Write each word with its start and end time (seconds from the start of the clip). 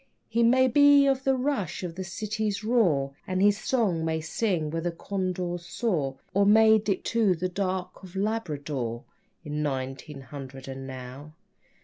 He 0.27 0.41
may 0.41 0.67
be 0.67 1.05
of 1.05 1.23
the 1.25 1.35
rush 1.35 1.83
of 1.83 1.93
the 1.93 2.03
city's 2.03 2.63
roar 2.63 3.13
And 3.27 3.39
his 3.39 3.59
song 3.59 4.03
may 4.03 4.19
sing 4.19 4.71
where 4.71 4.81
the 4.81 4.91
condors 4.91 5.63
soar, 5.67 6.17
Or 6.33 6.43
may 6.43 6.79
dip 6.79 7.03
to 7.13 7.35
the 7.35 7.47
dark 7.49 8.01
of 8.01 8.15
Labrador, 8.15 9.03
In 9.45 9.61
nineteen 9.61 10.21
hundred 10.21 10.67
and 10.67 10.87
now. 10.87 11.35